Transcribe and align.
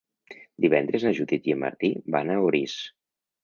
Divendres 0.65 1.05
na 1.09 1.11
Judit 1.19 1.47
i 1.51 1.55
en 1.59 1.63
Martí 1.67 1.93
van 2.19 2.35
a 2.37 2.41
Orís. 2.51 2.79